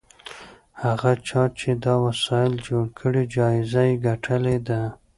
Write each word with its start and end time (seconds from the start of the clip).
هغه 0.83 1.11
چا 1.27 1.41
چې 1.59 1.69
دا 1.85 1.95
وسایل 2.05 2.53
جوړ 2.67 2.85
کړي 2.99 3.23
جایزه 3.35 3.81
یې 3.89 3.95
ګټلې 4.07 4.57
ده. 4.67 4.81